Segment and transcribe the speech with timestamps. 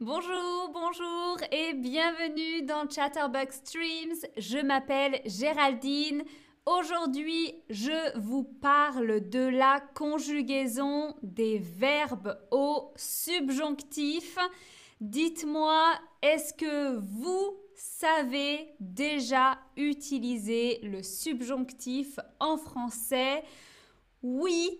[0.00, 4.14] Bonjour, bonjour et bienvenue dans Chatterbug Streams.
[4.36, 6.22] Je m'appelle Géraldine.
[6.66, 14.36] Aujourd'hui, je vous parle de la conjugaison des verbes au subjonctif.
[15.00, 23.42] Dites-moi, est-ce que vous savez déjà utiliser le subjonctif en français?
[24.22, 24.78] Oui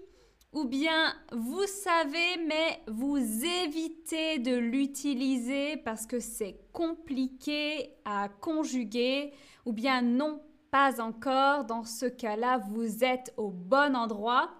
[0.52, 9.32] ou bien vous savez mais vous évitez de l'utiliser parce que c'est compliqué à conjuguer
[9.66, 10.40] ou bien non,
[10.70, 11.64] pas encore.
[11.64, 14.50] Dans ce cas-là, vous êtes au bon endroit.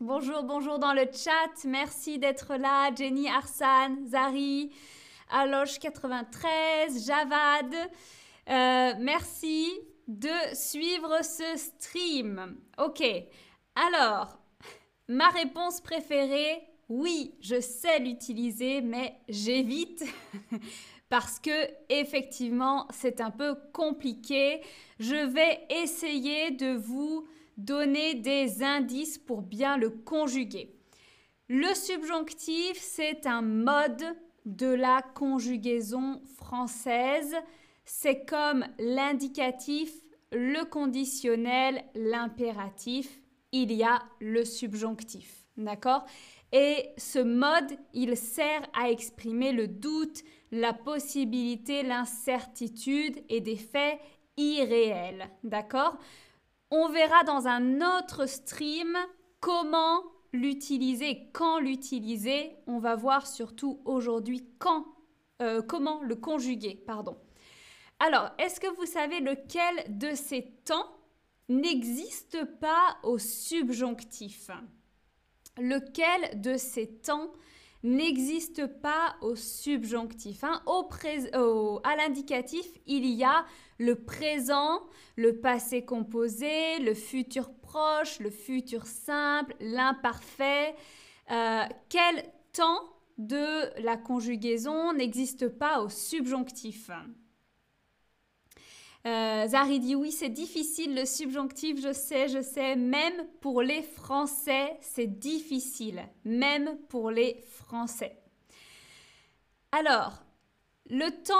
[0.00, 1.64] Bonjour, bonjour dans le chat.
[1.64, 2.92] Merci d'être là.
[2.94, 4.72] Jenny Arsan, Zari,
[5.32, 7.74] Aloche93, Javad.
[8.50, 9.70] Euh, merci
[10.08, 12.56] de suivre ce stream.
[12.78, 13.02] Ok.
[13.76, 14.38] Alors,
[15.08, 20.02] Ma réponse préférée, oui, je sais l'utiliser, mais j'évite
[21.10, 24.62] parce que effectivement, c'est un peu compliqué.
[24.98, 27.26] Je vais essayer de vous
[27.58, 30.74] donner des indices pour bien le conjuguer.
[31.48, 34.04] Le subjonctif, c'est un mode
[34.46, 37.36] de la conjugaison française.
[37.84, 39.92] C'est comme l'indicatif,
[40.32, 43.20] le conditionnel, l'impératif
[43.54, 45.46] il y a le subjonctif.
[45.56, 46.04] D'accord?
[46.52, 54.00] Et ce mode, il sert à exprimer le doute, la possibilité, l'incertitude et des faits
[54.36, 55.30] irréels.
[55.44, 55.96] D'accord?
[56.70, 58.96] On verra dans un autre stream
[59.40, 60.02] comment
[60.32, 62.56] l'utiliser, quand l'utiliser.
[62.66, 64.84] On va voir surtout aujourd'hui quand,
[65.42, 66.82] euh, comment le conjuguer.
[66.86, 67.16] Pardon.
[68.00, 70.88] Alors, est-ce que vous savez lequel de ces temps
[71.48, 74.50] n'existe pas au subjonctif.
[75.58, 77.30] Lequel de ces temps
[77.84, 80.62] n'existe pas au subjonctif hein?
[80.66, 83.44] au À l'indicatif, il y a
[83.78, 84.82] le présent,
[85.16, 90.74] le passé composé, le futur proche, le futur simple, l'imparfait.
[91.30, 92.80] Euh, quel temps
[93.18, 96.90] de la conjugaison n'existe pas au subjonctif?
[99.06, 102.74] Euh, Zari dit oui, c'est difficile le subjonctif, je sais, je sais.
[102.76, 106.02] Même pour les Français, c'est difficile.
[106.24, 108.18] Même pour les Français.
[109.72, 110.22] Alors,
[110.88, 111.34] le temps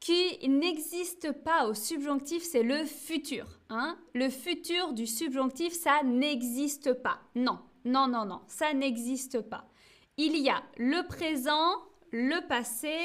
[0.00, 3.46] qui n'existe pas au subjonctif, c'est le futur.
[3.68, 3.96] Hein?
[4.14, 7.20] Le futur du subjonctif, ça n'existe pas.
[7.36, 9.68] Non, non, non, non, ça n'existe pas.
[10.16, 11.76] Il y a le présent,
[12.10, 12.96] le passé,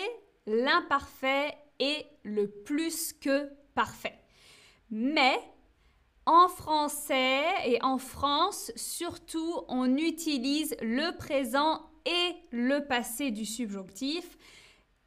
[0.48, 4.20] l'imparfait et le plus que parfait.
[4.90, 5.40] Mais
[6.26, 14.36] en français et en France, surtout, on utilise le présent et le passé du subjonctif.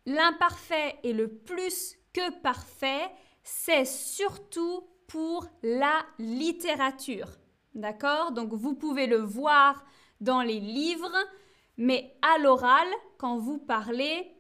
[0.07, 3.11] L'imparfait et le plus que parfait,
[3.43, 7.31] c'est surtout pour la littérature.
[7.75, 8.31] D'accord?
[8.31, 9.85] Donc vous pouvez le voir
[10.21, 11.17] dans les livres,
[11.77, 12.87] mais à l'oral,
[13.19, 14.31] quand vous parlez,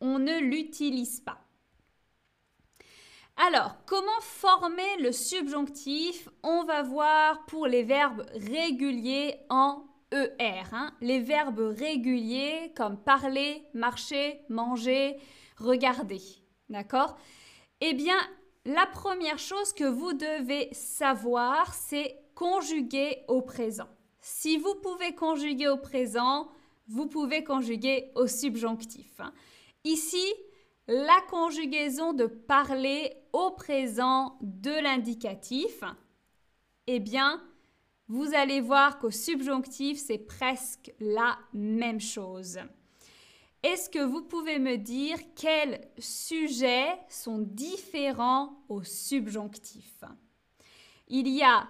[0.00, 1.43] on ne l'utilise pas.
[3.36, 6.28] Alors, comment former le subjonctif?
[6.44, 10.92] On va voir pour les verbes réguliers en ER.
[11.00, 15.16] Les verbes réguliers comme parler, marcher, manger,
[15.58, 16.20] regarder.
[16.68, 17.16] D'accord?
[17.80, 18.16] Eh bien,
[18.64, 23.88] la première chose que vous devez savoir, c'est conjuguer au présent.
[24.20, 26.48] Si vous pouvez conjuguer au présent,
[26.86, 29.10] vous pouvez conjuguer au subjonctif.
[29.18, 29.32] Hein.
[29.84, 30.24] Ici,
[30.86, 35.82] la conjugaison de parler au présent de l'indicatif,
[36.86, 37.42] eh bien,
[38.08, 42.58] vous allez voir qu'au subjonctif, c'est presque la même chose.
[43.62, 50.04] Est-ce que vous pouvez me dire quels sujets sont différents au subjonctif?
[51.08, 51.66] Il y a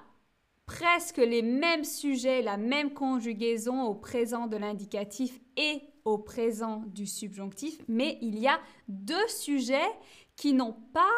[0.67, 7.07] presque les mêmes sujets, la même conjugaison au présent de l'indicatif et au présent du
[7.07, 9.91] subjonctif, mais il y a deux sujets
[10.37, 11.13] qui n'ont pas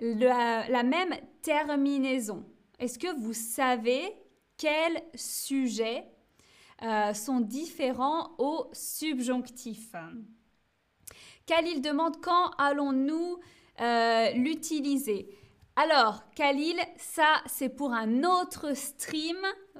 [0.00, 2.44] la, même terminaison.
[2.78, 4.14] Est-ce que vous savez
[4.56, 6.04] quels sujets
[6.82, 9.94] euh, sont différents au subjonctif?
[11.46, 13.38] Khalil demande quand allons-nous
[13.80, 15.28] euh, l'utiliser?
[15.76, 19.36] Alors, Khalil, ça c'est pour un autre stream.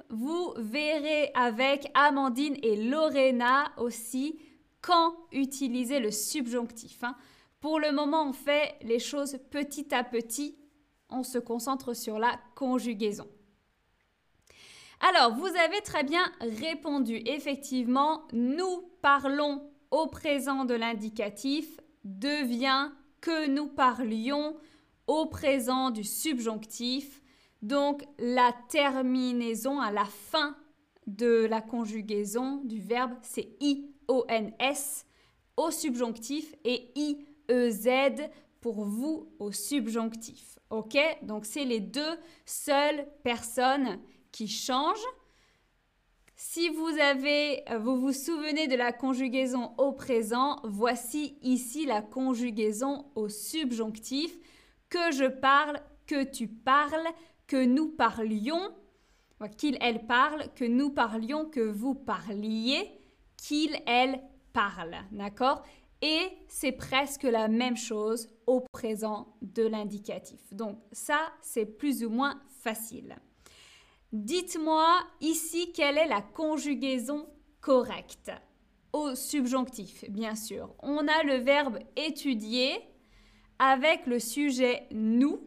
[0.09, 4.39] Vous verrez avec Amandine et Lorena aussi
[4.81, 7.03] quand utiliser le subjonctif.
[7.03, 7.15] Hein.
[7.59, 10.57] Pour le moment, on fait les choses petit à petit.
[11.09, 13.27] On se concentre sur la conjugaison.
[14.99, 17.21] Alors, vous avez très bien répondu.
[17.25, 24.55] Effectivement, nous parlons au présent de l'indicatif devient que nous parlions
[25.07, 27.21] au présent du subjonctif.
[27.61, 30.55] Donc la terminaison à la fin
[31.07, 33.55] de la conjugaison du verbe, c'est
[34.11, 35.05] I-O-N-S
[35.57, 38.29] au subjonctif et I-E-Z
[38.59, 40.59] pour vous au subjonctif.
[40.69, 40.97] OK?
[41.23, 43.99] Donc c'est les deux seules personnes
[44.31, 44.97] qui changent.
[46.35, 53.05] Si vous avez vous vous souvenez de la conjugaison au présent, voici ici la conjugaison
[53.15, 54.37] au subjonctif
[54.89, 57.07] que je parle, que tu parles,
[57.47, 58.71] que nous parlions,
[59.57, 63.00] qu'il elle parle, que nous parlions, que vous parliez,
[63.41, 64.21] qu'il elle
[64.53, 65.63] parle, d'accord?
[66.01, 70.41] Et c'est presque la même chose au présent de l'indicatif.
[70.53, 73.15] Donc ça, c'est plus ou moins facile.
[74.11, 77.27] Dites-moi ici quelle est la conjugaison
[77.61, 78.31] correcte.
[78.93, 80.75] Au subjonctif, bien sûr.
[80.79, 82.77] On a le verbe étudier
[83.57, 85.39] avec le sujet nous.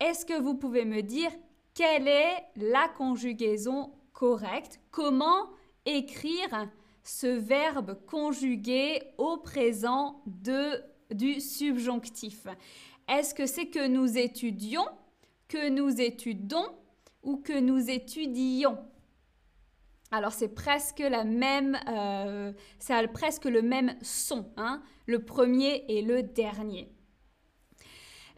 [0.00, 1.30] Est-ce que vous pouvez me dire
[1.74, 4.80] quelle est la conjugaison correcte?
[4.90, 5.50] Comment
[5.84, 6.68] écrire
[7.08, 12.46] ce verbe conjugué au présent de, du subjonctif
[13.08, 14.86] Est-ce que c'est que nous étudions,
[15.48, 16.66] que nous étudons
[17.22, 18.78] ou que nous étudions?
[20.10, 26.02] Alors c'est presque la même, euh, c'est presque le même son, hein, le premier et
[26.02, 26.92] le dernier.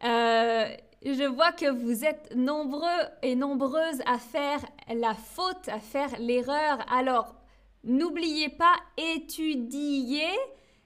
[0.04, 0.68] Euh,
[1.04, 4.64] je vois que vous êtes nombreux et nombreuses à faire
[4.94, 6.78] la faute, à faire l'erreur.
[6.92, 7.39] Alors
[7.84, 10.28] n'oubliez pas étudier,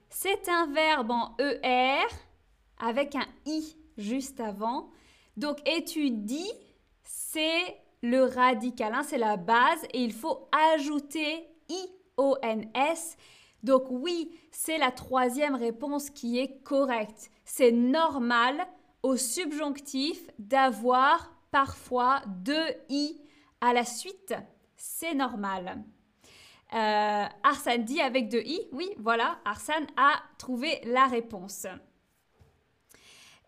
[0.09, 2.05] c'est un verbe en ER
[2.79, 4.89] avec un I juste avant.
[5.37, 6.51] Donc étudie,
[7.03, 8.93] c'est le radical.
[9.03, 13.17] C'est la base et il faut ajouter I-O-N-S.
[13.63, 17.31] Donc oui, c'est la troisième réponse qui est correcte.
[17.43, 18.65] C'est normal
[19.03, 23.21] au subjonctif d'avoir parfois deux I
[23.61, 24.35] à la suite.
[24.77, 25.83] C'est normal.
[26.73, 28.67] Euh, Arsène dit avec deux I.
[28.71, 31.67] Oui, voilà, Arsène a trouvé la réponse.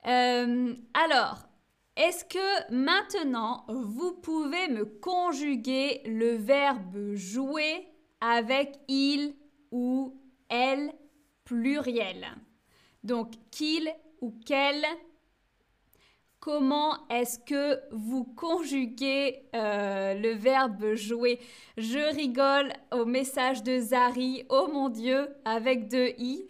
[0.05, 1.47] Euh, alors,
[1.95, 7.87] est-ce que maintenant, vous pouvez me conjuguer le verbe jouer
[8.21, 9.35] avec il
[9.71, 10.93] ou elle
[11.43, 12.27] pluriel?
[13.03, 13.91] Donc, qu'il
[14.21, 14.85] ou quel
[16.47, 21.41] Comment est-ce que vous conjuguez euh, le verbe jouer?
[21.75, 24.45] Je rigole au message de Zari.
[24.47, 26.47] Oh mon Dieu, avec deux i.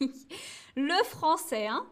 [0.76, 1.86] le français, hein?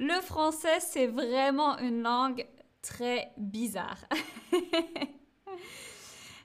[0.00, 2.44] Le français, c'est vraiment une langue
[2.82, 3.98] très bizarre.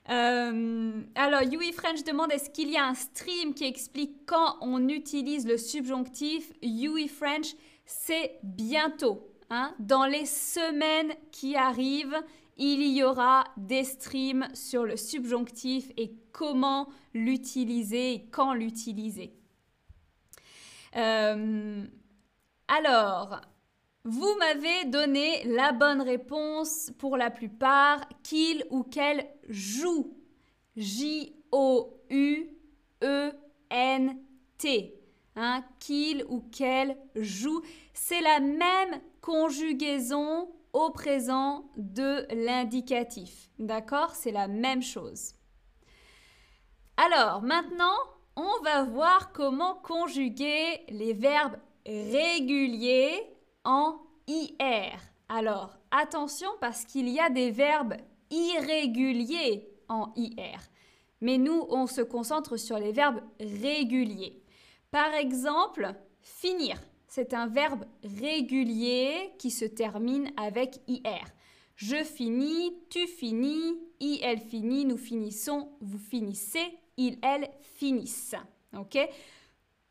[0.08, 4.88] Euh, alors, Yui French demande est-ce qu'il y a un stream qui explique quand on
[4.88, 9.35] utilise le subjonctif Yui French, c'est bientôt.
[9.50, 9.74] Hein?
[9.78, 12.20] Dans les semaines qui arrivent,
[12.56, 19.34] il y aura des streams sur le subjonctif et comment l'utiliser et quand l'utiliser.
[20.96, 21.84] Euh,
[22.68, 23.40] alors,
[24.04, 30.16] vous m'avez donné la bonne réponse pour la plupart, qu'il ou qu'elle joue.
[30.76, 31.36] J-O-U-E-N-T.
[35.38, 37.60] Hein, qu'il ou qu'elle joue.
[37.92, 43.50] C'est la même conjugaison au présent de l'indicatif.
[43.58, 44.14] D'accord?
[44.14, 45.34] C'est la même chose.
[46.96, 47.96] Alors, maintenant,
[48.34, 53.20] on va voir comment conjuguer les verbes régulier
[53.64, 54.98] en IR.
[55.28, 57.96] Alors, attention parce qu'il y a des verbes
[58.30, 60.60] irréguliers en IR.
[61.20, 64.42] Mais nous, on se concentre sur les verbes réguliers.
[64.96, 66.82] Par exemple, finir.
[67.06, 71.26] C'est un verbe régulier qui se termine avec IR.
[71.74, 78.36] Je finis, tu finis, il, elle finit, nous finissons, vous finissez, il, elle finissent.
[78.74, 78.96] OK?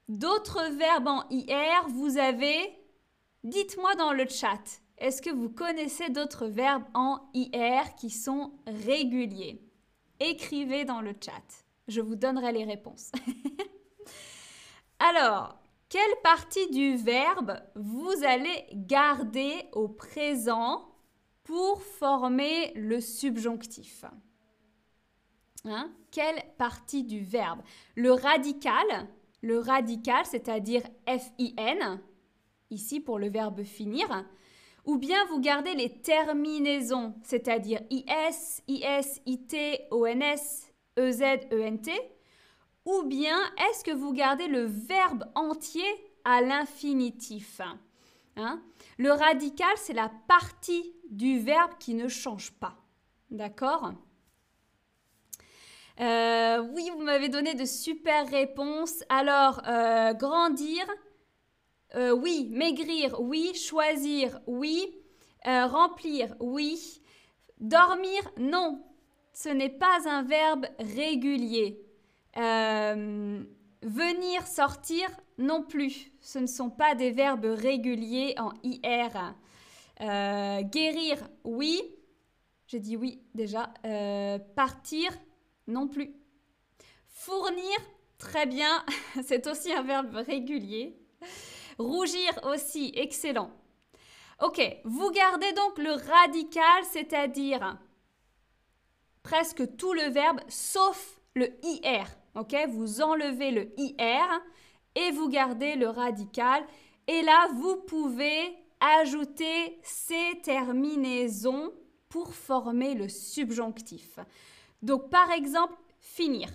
[0.09, 2.57] D'autres verbes en IR, vous avez
[3.43, 9.61] Dites-moi dans le chat, est-ce que vous connaissez d'autres verbes en IR qui sont réguliers?
[10.19, 11.63] Écrivez dans le chat.
[11.87, 13.11] Je vous donnerai les réponses.
[15.15, 15.55] Alors,
[15.87, 20.89] quelle partie du verbe vous allez garder au présent
[21.43, 24.03] pour former le subjonctif
[25.63, 25.89] hein?
[26.11, 27.61] Quelle partie du verbe?
[27.95, 28.85] Le radical,
[29.41, 32.01] le radical, c'est-à-dire FIN,
[32.69, 34.25] ici pour le verbe finir,
[34.85, 39.55] ou bien vous gardez les terminaisons, c'est-à-dire IS, IS, IT,
[39.91, 41.89] ONS, EZ, ENT,
[42.85, 45.85] ou bien est-ce que vous gardez le verbe entier
[46.23, 47.61] à l'infinitif
[48.35, 48.61] hein?
[48.97, 52.75] Le radical, c'est la partie du verbe qui ne change pas.
[53.29, 53.93] D'accord?
[55.99, 59.03] Euh, Oui, vous m'avez donné de super réponses.
[59.09, 60.85] Alors, euh, grandir,
[61.95, 62.47] euh, oui.
[62.51, 63.53] Maigrir, oui.
[63.55, 64.95] Choisir, oui.
[65.45, 67.01] remplir, oui.
[67.59, 68.81] Dormir, non.
[69.33, 71.84] Ce n'est pas un verbe régulier.
[72.35, 73.47] Venir,
[74.47, 76.11] sortir, non plus.
[76.21, 79.35] Ce ne sont pas des verbes réguliers en IR.
[80.69, 81.81] guérir, oui.
[82.67, 83.73] J'ai dit oui déjà.
[84.55, 85.11] partir,
[85.67, 86.13] non plus.
[87.07, 87.77] Fournir,
[88.17, 88.83] très bien,
[89.23, 90.99] c'est aussi un verbe régulier.
[91.77, 93.51] Rougir aussi, excellent.
[94.41, 97.77] Ok, vous gardez donc le radical, c'est-à-dire
[99.23, 102.05] presque tout le verbe sauf le IR.
[102.35, 104.41] Ok, vous enlevez le IR
[104.95, 106.63] et vous gardez le radical.
[107.07, 111.71] Et là, vous pouvez ajouter ces terminaisons
[112.09, 114.19] pour former le subjonctif.
[114.81, 116.49] Donc, par exemple, finir.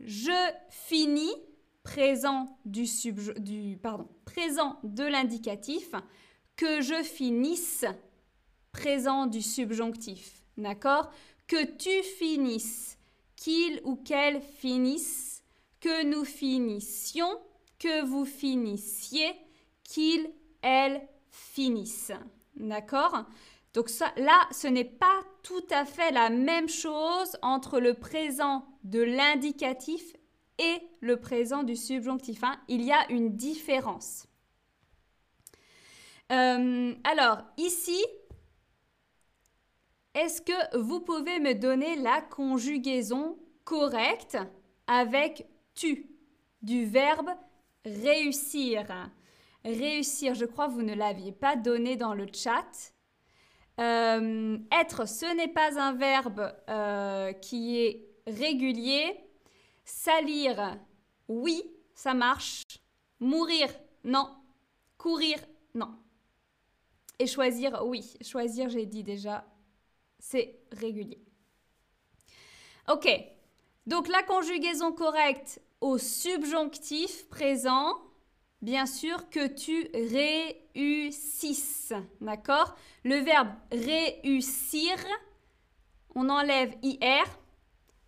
[0.00, 1.34] Je finis,
[1.82, 2.86] présent du,
[4.24, 5.92] présent de l'indicatif,
[6.56, 7.84] que je finisse,
[8.72, 10.44] présent du subjonctif.
[10.56, 11.10] D'accord?
[11.46, 12.98] Que tu finisses,
[13.40, 15.42] qu'il ou qu'elle finisse,
[15.80, 17.40] que nous finissions,
[17.78, 19.34] que vous finissiez,
[19.82, 20.30] qu'il,
[20.62, 22.12] elle finisse.
[22.54, 23.24] D'accord?
[23.72, 29.00] Donc là, ce n'est pas tout à fait la même chose entre le présent de
[29.00, 30.02] l'indicatif
[30.58, 32.44] et le présent du subjonctif.
[32.44, 32.60] Hein.
[32.68, 34.26] Il y a une différence.
[36.30, 37.98] Euh, alors, ici,
[40.14, 44.38] est-ce que vous pouvez me donner la conjugaison correcte
[44.86, 46.10] avec tu
[46.62, 47.30] du verbe
[47.84, 48.86] réussir?
[49.64, 52.92] Réussir, je crois que vous ne l'aviez pas donné dans le chat.
[53.78, 59.16] Euh, être, ce n'est pas un verbe euh, qui est régulier.
[59.84, 60.78] Salir,
[61.28, 61.62] oui,
[61.94, 62.64] ça marche.
[63.20, 63.68] Mourir,
[64.04, 64.28] non.
[64.98, 65.38] Courir,
[65.74, 65.94] non.
[67.18, 68.14] Et choisir, oui.
[68.22, 69.44] Choisir, j'ai dit déjà,
[70.20, 71.18] c'est régulier.
[72.88, 73.08] Ok.
[73.86, 77.98] Donc la conjugaison correcte au subjonctif présent,
[78.62, 79.90] bien sûr que tu
[80.74, 81.92] réussisses.
[82.20, 82.76] D'accord?
[83.02, 84.94] Le verbe réussir,
[86.14, 87.24] on enlève IR,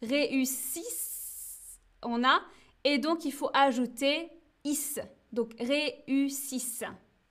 [0.02, 2.42] réussissent, on a,
[2.84, 4.30] et donc il faut ajouter
[4.64, 5.00] is.
[5.32, 6.84] Donc réussissent.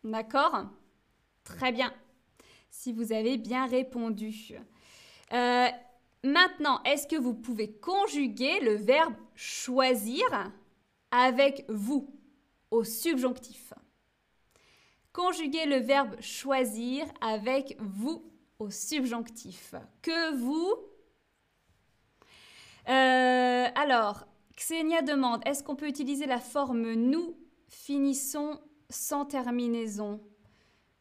[0.04, 0.66] D'accord?
[1.44, 1.94] Très bien.
[2.72, 4.54] Si vous avez bien répondu.
[5.34, 5.68] Euh,
[6.24, 10.24] maintenant, est-ce que vous pouvez conjuguer le verbe choisir
[11.12, 12.10] avec vous
[12.72, 13.74] au subjonctif?
[15.12, 18.24] Conjuguez le verbe choisir avec vous
[18.58, 19.76] au subjonctif.
[20.02, 20.74] Que vous?
[22.88, 24.26] Euh, alors,
[24.56, 27.36] Xenia demande est-ce qu'on peut utiliser la forme nous
[27.68, 30.22] finissons sans terminaison?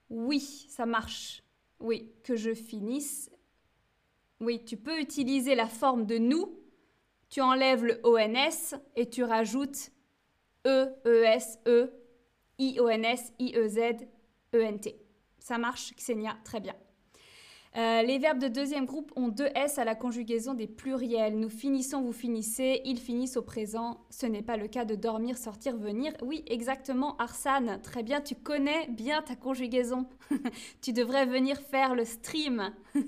[0.09, 1.45] Oui, ça marche.
[1.81, 3.31] Oui, que je finisse.
[4.41, 6.59] Oui, tu peux utiliser la forme de nous.
[7.29, 9.91] Tu enlèves le ONS et tu rajoutes
[10.67, 11.91] E, E, S, E,
[12.59, 14.07] I, O, N, S, I, E, Z,
[14.55, 15.01] E, N, T.
[15.39, 16.75] Ça marche, Xenia, très bien.
[17.77, 21.39] Euh, les verbes de deuxième groupe ont deux S à la conjugaison des pluriels.
[21.39, 24.01] Nous finissons, vous finissez, ils finissent au présent.
[24.11, 26.13] Ce n'est pas le cas de dormir, sortir, venir.
[26.21, 27.81] Oui, exactement, Arsane.
[27.83, 30.07] Très bien, tu connais bien ta conjugaison.
[30.83, 32.73] tu devrais venir faire le stream.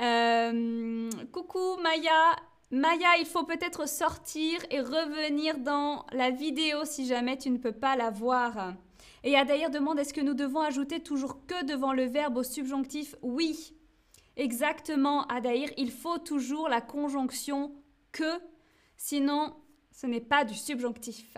[0.00, 2.34] Euh, coucou Maya,
[2.70, 7.72] Maya, il faut peut-être sortir et revenir dans la vidéo si jamais tu ne peux
[7.72, 8.72] pas la voir.
[9.24, 13.14] Et Adaïr demande est-ce que nous devons ajouter toujours que devant le verbe au subjonctif
[13.22, 13.74] Oui,
[14.36, 15.70] exactement, Adaïr.
[15.76, 17.72] Il faut toujours la conjonction
[18.10, 18.40] que,
[18.96, 19.54] sinon
[19.92, 21.36] ce n'est pas du subjonctif.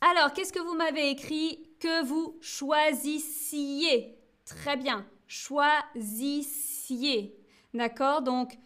[0.00, 4.16] Alors, qu'est-ce que vous m'avez écrit Que vous choisissiez?
[4.44, 7.36] Très bien, choisissiez.
[7.74, 8.56] D'accord Donc,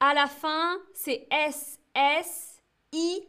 [0.00, 2.62] à la fin, c'est S, S,
[2.92, 3.20] I,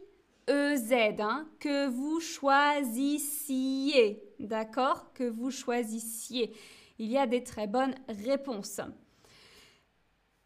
[0.48, 4.22] E, Z, hein, que vous choisissiez.
[4.38, 5.12] D'accord?
[5.12, 6.54] Que vous choisissiez.
[6.98, 8.80] Il y a des très bonnes réponses.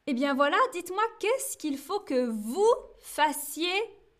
[0.07, 3.69] Eh bien voilà, dites-moi qu'est-ce qu'il faut que vous fassiez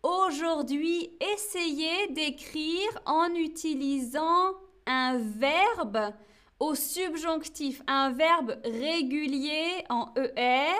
[0.03, 1.17] aujourd'hui?
[1.33, 4.53] Essayez d'écrire en utilisant
[4.85, 6.13] un verbe
[6.59, 10.79] au subjonctif, un verbe régulier en ER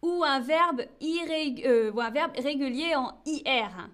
[0.00, 3.90] ou un verbe, euh, ou un verbe régulier en IR.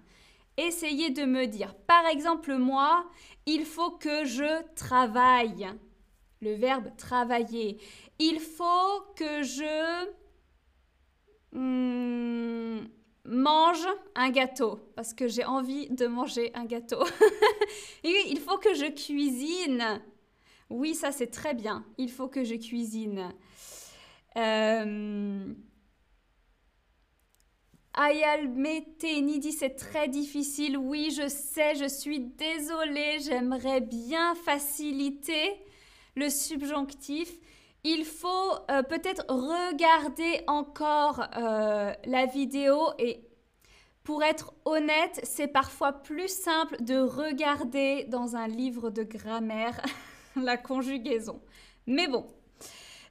[0.57, 3.05] Essayez de me dire, par exemple, moi,
[3.45, 5.67] il faut que je travaille.
[6.41, 7.77] Le verbe travailler.
[8.19, 10.05] Il faut que je
[11.51, 12.87] hmm,
[13.25, 17.03] mange un gâteau parce que j'ai envie de manger un gâteau.
[18.03, 20.01] Il faut que je cuisine.
[20.69, 21.85] Oui, ça c'est très bien.
[21.97, 23.33] Il faut que je cuisine.
[24.37, 25.53] Euh...
[27.97, 30.77] Ayal Meteni dit c'est très difficile.
[30.77, 33.19] Oui, je sais, je suis désolée.
[33.21, 35.55] J'aimerais bien faciliter
[36.15, 37.31] le subjonctif.
[37.83, 43.21] Il faut euh, peut-être regarder encore euh, la vidéo et
[44.03, 49.81] pour être honnête, c'est parfois plus simple de regarder dans un livre de grammaire
[50.35, 51.41] la conjugaison.
[51.87, 52.27] Mais bon,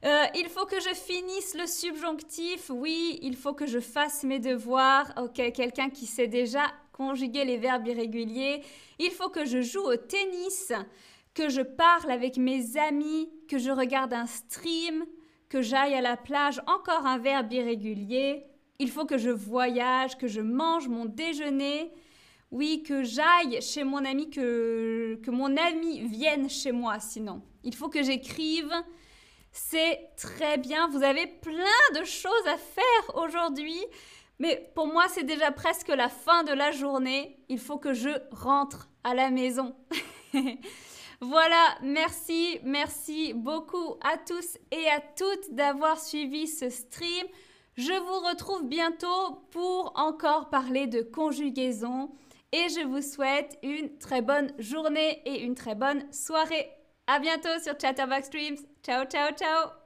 [0.05, 2.69] euh, il faut que je finisse le subjonctif.
[2.69, 5.11] Oui, il faut que je fasse mes devoirs.
[5.17, 6.61] Ok, quelqu'un qui sait déjà
[6.93, 8.61] conjuguer les verbes irréguliers.
[8.99, 10.71] Il faut que je joue au tennis,
[11.33, 15.05] que je parle avec mes amis, que je regarde un stream,
[15.49, 16.61] que j'aille à la plage.
[16.67, 18.43] Encore un verbe irrégulier.
[18.77, 21.91] Il faut que je voyage, que je mange mon déjeuner.
[22.51, 27.41] Oui, que j'aille chez mon ami, que, que mon ami vienne chez moi sinon.
[27.63, 28.71] Il faut que j'écrive
[29.55, 30.89] c'est très bien.
[30.89, 33.81] Vous avez plein de choses à faire aujourd'hui.
[34.37, 37.39] Mais pour moi, c'est déjà presque la fin de la journée.
[37.47, 39.73] Il faut que je rentre à la maison.
[41.21, 47.25] voilà, merci, merci beaucoup à tous et à toutes d'avoir suivi ce stream.
[47.77, 52.11] Je vous retrouve bientôt pour encore parler de conjugaison
[52.51, 56.69] et je vous souhaite une très bonne journée et une très bonne soirée.
[57.07, 58.57] À bientôt sur Chatterbox Streams.
[58.83, 59.84] Ciao, ciao, ciao